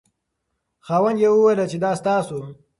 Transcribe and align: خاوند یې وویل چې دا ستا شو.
خاوند 0.85 1.17
یې 1.23 1.29
وویل 1.31 1.59
چې 1.71 1.77
دا 1.83 1.91
ستا 1.99 2.15
شو. 2.27 2.39